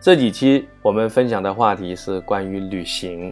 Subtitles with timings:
[0.00, 3.30] 这几期我们分享的话题是关于旅行。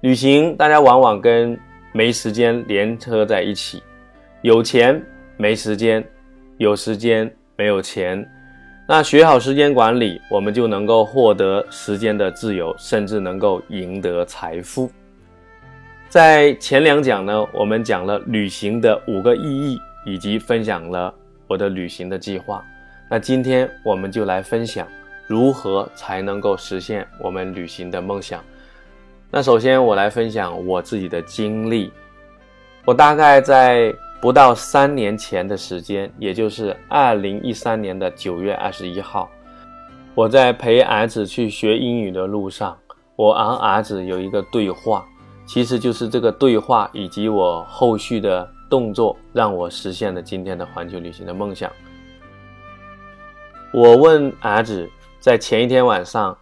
[0.00, 1.58] 旅行，大家往往跟
[1.92, 3.82] 没时间连车在一起，
[4.40, 5.02] 有钱
[5.36, 6.02] 没时间，
[6.56, 8.26] 有时间没有钱。
[8.88, 14.90] 那学好时间管理，我们就能够获得时间的自由，甚至能够赢得财富。
[16.08, 21.14] 在前两讲呢，我们讲了旅行的五个意义，以及分享了
[21.46, 22.64] 我的旅行的计划。
[23.10, 24.88] 那今天我们就来分享。
[25.28, 28.42] 如何才能够实现我们旅行的梦想？
[29.30, 31.92] 那首先我来分享我自己的经历。
[32.86, 39.28] 我大概在不到三年前的时间，也就是二零一三年的九月二十一号，
[40.14, 42.74] 我在陪儿子去学英语的路上，
[43.14, 45.04] 我昂儿子有一个对话，
[45.46, 51.70] 其实就是这个对话以及我后续的动作，让我实现了今天的环球旅行的梦想。
[53.74, 54.88] 我问儿子。
[55.20, 56.36] 在前一天晚上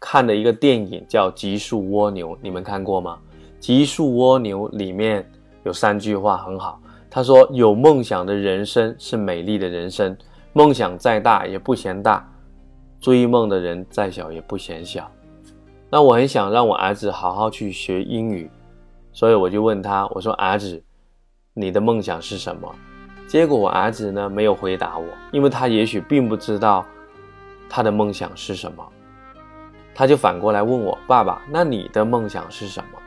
[0.00, 3.18] 看的一个电影叫《极速蜗牛》，你们看过吗？
[3.60, 5.30] 《极速蜗牛》里面
[5.64, 10.16] 有三句话很好，他说：“有梦想的人生是美丽的人生，
[10.54, 12.26] 梦想再大也不嫌大，
[12.98, 15.08] 追梦的人再小也不嫌小。”
[15.90, 18.50] 那我很想让我儿子好好去学英语，
[19.12, 20.82] 所以我就问他：“我说儿子，
[21.52, 22.74] 你的梦想是什么？”
[23.28, 26.82] 结果我儿子呢没有回答我，因为他也许并不知道。
[27.74, 28.86] 他的梦想是什么？
[29.94, 32.98] 他就反过来问我：“爸爸，那你的梦想是什么？”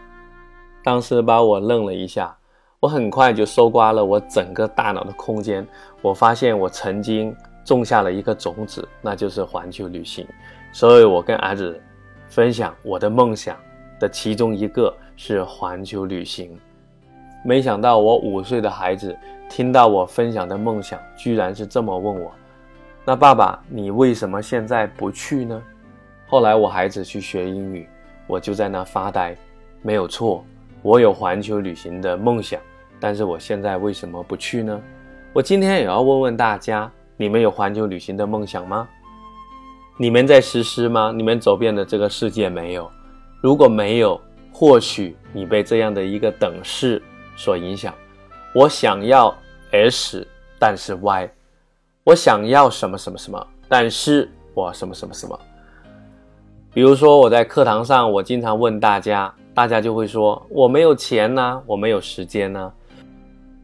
[0.83, 2.35] 当时把我愣了一下，
[2.79, 5.63] 我很快就搜刮了我整个大脑的空间。
[6.01, 10.27] 我发现我曾经种下了一个种子，那就是环球旅行。
[10.71, 11.79] 所以我跟儿子
[12.27, 13.55] 分享我的梦想
[13.99, 16.59] 的其中一个是环球旅行。
[17.43, 19.15] 没想到我五岁的孩子
[19.47, 22.31] 听到我分享的梦想，居然是这么问我。
[23.07, 25.61] 那爸爸，你为什么现在不去呢？
[26.25, 27.87] 后来我孩子去学英语，
[28.25, 29.35] 我就在那发呆。
[29.83, 30.43] 没有错，
[30.81, 32.59] 我有环球旅行的梦想，
[32.99, 34.81] 但是我现在为什么不去呢？
[35.33, 38.89] 我今天也要问问大家，你们有环球旅行的梦想吗？
[39.99, 41.13] 你们在实施吗？
[41.15, 42.91] 你们走遍了这个世界没有？
[43.39, 44.19] 如果没有，
[44.51, 46.99] 或许你被这样的一个等式
[47.35, 47.93] 所影响。
[48.55, 49.31] 我想要
[49.71, 50.27] S，
[50.57, 51.29] 但是 Y。
[52.05, 55.39] 我想要什么什么什么，但是我什么什么什么。
[56.71, 62.71] 比如说我在课堂上，我经常问大家，大家就会说我没有钱呢，我没有时间呢。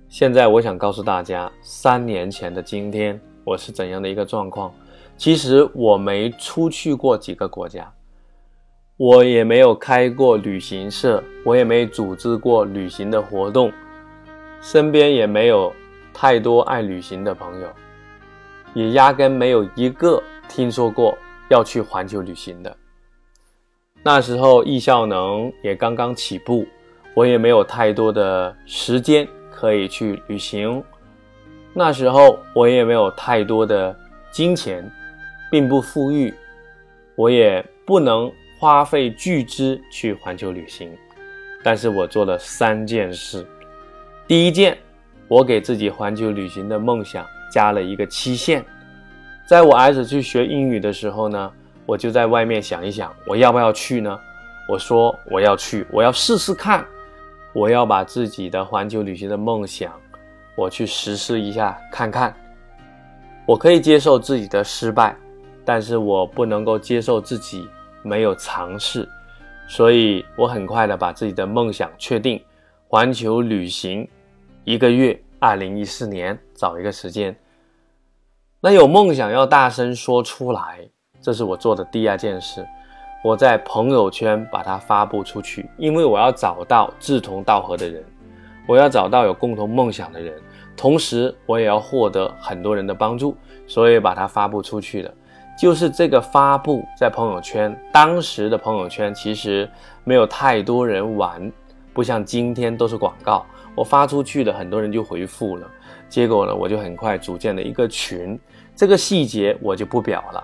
[0.10, 4.74] 现在我想告诉大家，三年前的今天我是怎样的一个状况？
[5.18, 7.94] 其实我没出去过几个国家，
[8.98, 13.72] 我也没有开过旅行社，我也没组织过旅行的活动，
[14.62, 15.72] 身边也没有
[16.12, 17.68] 太多爱旅行的朋友。
[18.74, 21.18] 也压根没有一个听说过
[21.50, 22.76] 要去环球旅行的。
[24.04, 26.66] 那时候易效能也刚刚起步，
[27.14, 30.84] 我也没有太多的时间可以去旅行。
[31.74, 33.96] 那时候我也没有太多的
[34.32, 34.90] 金钱，
[35.52, 36.34] 并不富裕，
[37.16, 40.92] 我也不能花费巨资去环球旅行。
[41.64, 43.46] 但是我做了三件事。
[44.28, 44.78] 第一件，
[45.28, 47.26] 我给自己环球旅行的梦想。
[47.52, 48.64] 加了一个期限，
[49.46, 51.52] 在我儿子去学英语的时候呢，
[51.86, 54.18] 我就在外面想一想，我要不要去呢？
[54.70, 56.86] 我说我要去，我要试试看，
[57.52, 59.92] 我要把自己的环球旅行的梦想，
[60.56, 62.34] 我去实施一下看看。
[63.46, 65.14] 我可以接受自己的失败，
[65.66, 67.68] 但是我不能够接受自己
[68.02, 69.06] 没有尝试，
[69.68, 72.42] 所以我很快的把自己的梦想确定，
[72.88, 74.08] 环球旅行
[74.64, 75.22] 一个月。
[75.44, 77.36] 二零一四年找一个时间，
[78.64, 80.88] 那有梦想要大声说出来，
[81.20, 82.64] 这是我做的第二件事。
[83.24, 88.06] 我在朋友圈把它发布出去，因为我要找到志同道合的人，
[88.68, 90.40] 我要找到有共同梦想的人，
[90.78, 93.36] 同时我也要获得很多人的帮助，
[93.66, 95.12] 所以把它发布出去的。
[95.58, 99.68] 就是这个发布在朋友圈，当时的朋友圈其实
[100.04, 101.52] 没有太多人玩，
[101.94, 103.44] 不像今天都是广告。
[103.76, 105.70] 我发出去的很多人就回复了，
[106.10, 108.40] 结果呢，我就很快组建了一个群。
[108.76, 110.44] 这个细节我就不表了。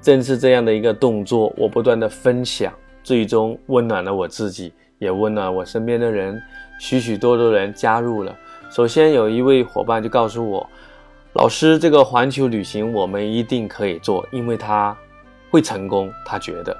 [0.00, 2.72] 正是这样的一个动作，我不断的分享，
[3.02, 6.40] 最终温暖了我自己，也温暖我身边的人。
[6.78, 8.36] 许许多多人加入了。
[8.70, 10.68] 首先有一位伙伴就告诉我，
[11.32, 14.96] 老师，这个环球旅行我们一定可以做，因为他
[15.50, 16.12] 会成功。
[16.24, 16.76] 他觉得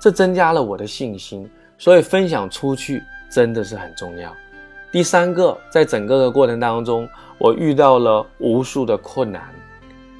[0.00, 4.34] 这增加了我的信心，所以分享出去真的是很重要。
[4.94, 9.42] 第三个，在整个的过程当中，我遇到了无数的困难，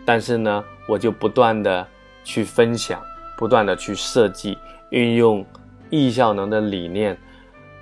[0.05, 1.87] 但是呢，我就不断的。
[2.25, 3.01] 去分享，
[3.37, 4.57] 不断的去设计，
[4.89, 5.45] 运用
[5.91, 7.17] 易效能的理念，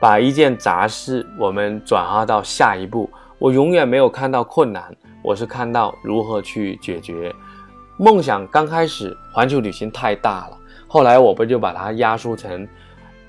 [0.01, 3.09] 把一件杂事我们转化到下一步。
[3.39, 7.33] 我永远没有看到困难，我是看到如何去解决。
[7.97, 10.59] 梦想刚开始环球旅行太大了，
[10.89, 12.69] 后来我不就把它压缩成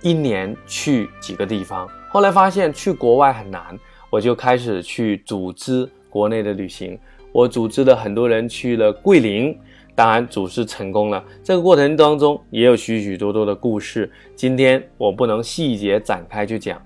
[0.01, 1.87] 一年去几个地方。
[2.13, 3.75] 后来发现去国外很难，
[4.11, 6.95] 我就开始去组织国内的旅行。
[7.31, 9.57] 我组织了很多人去了桂林。
[9.95, 11.23] 当然，组织成功了。
[11.43, 16.79] 这个过程当中也有许许多多的故事，今天我不能细节展开去讲，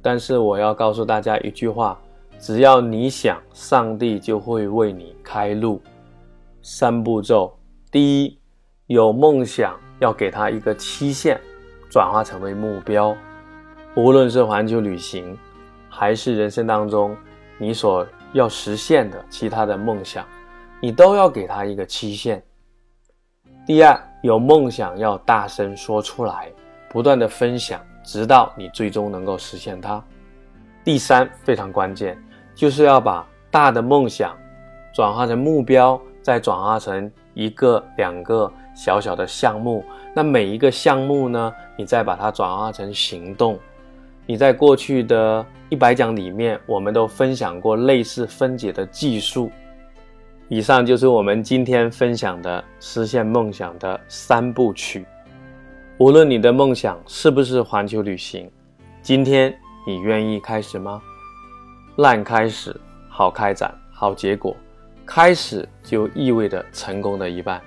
[0.00, 2.00] 但是我要告诉大家一句话：
[2.38, 5.82] 只要你想，上帝就会为你开路。
[6.62, 7.52] 三步骤：
[7.90, 8.38] 第一，
[8.86, 11.36] 有梦想要给他一个期限，
[11.90, 13.16] 转化成为目标。
[13.96, 15.36] 无论是环球旅行，
[15.88, 17.16] 还是人生当中
[17.56, 20.22] 你所要实现的其他的梦想。
[20.82, 22.44] 你都要给他一个期限。
[23.66, 26.52] 第二，有梦想要大声说出来，
[26.90, 30.04] 不断的分享，直到你最终能够实现它。
[30.84, 32.22] 第三，非常关键，
[32.54, 34.36] 就是要把大的梦想
[34.92, 39.82] 转化成目标，再转化成一个、两个小小的项目。
[40.14, 43.58] 那每一个项目呢，你再把它转化成行动。
[44.28, 49.50] 你在过去的一百讲里面，我们都分享过类似分解的技术。
[50.48, 55.06] 以上就是我们今天分享的实现梦想的三部曲。
[55.98, 58.50] 无论你的梦想是不是环球旅行，
[59.00, 59.56] 今天
[59.86, 61.00] 你愿意开始吗？
[61.96, 62.74] 烂开始，
[63.08, 64.56] 好开展，好结果。
[65.04, 67.62] 开始就意味着成功的一半。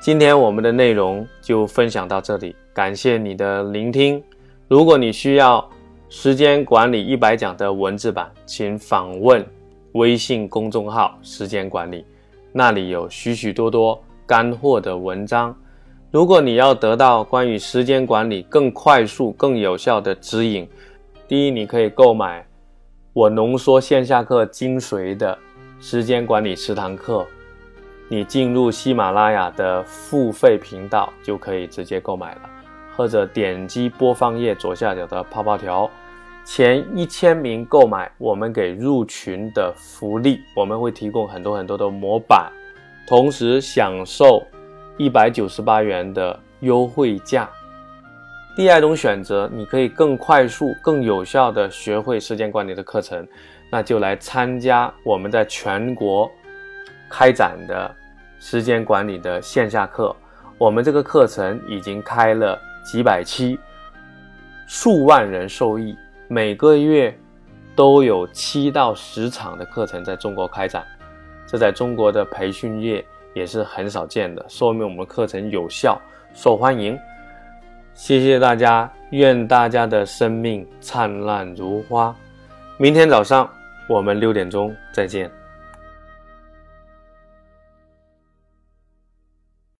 [0.00, 4.20] 今天我们的内容就分享到这里，感谢你的聆听。
[4.70, 5.68] 如果你需要
[6.08, 9.44] 时间管理一百讲的文字版，请访问。
[9.94, 12.06] 微信公众号“时间管理”，
[12.54, 15.52] 那里有许许多多干货的文章。
[16.12, 20.68] 如果你要得到关于时间管理更快速、更有效的指引，
[21.26, 22.46] 第一，你可以购买
[23.12, 25.36] 我浓缩线下课精髓的
[25.80, 27.26] 时间管理十堂课。
[28.08, 32.42] 你进入喜马拉雅的付费频道就可以直接购买了，
[33.00, 35.90] 或者点击播放页左下角的泡泡条。
[36.44, 42.52] 前一千名购买，我们给入群的福利，我们会提供很多很多的模板，
[43.06, 44.46] 同时享受
[44.98, 47.48] 一百九十八元的优惠价。
[48.54, 53.26] 第二种选择，你可以更快速、更有效的学会时间管理的课程，
[53.72, 56.30] 那就来参加我们在全国
[57.08, 57.96] 开展的
[58.38, 60.14] 时间管理的线下课。
[60.58, 63.58] 我们这个课程已经开了几百期，
[64.66, 65.96] 数万人受益。
[66.28, 67.16] 每个月
[67.74, 70.84] 都有七到十场的课程在中国开展，
[71.46, 73.04] 这在中国的培训业
[73.34, 76.00] 也是很少见的，说明我们课程有效、
[76.34, 76.98] 受欢迎。
[77.94, 82.14] 谢谢大家，愿大家的生命灿烂如花。
[82.78, 83.50] 明天早上
[83.88, 85.30] 我们六点钟再见。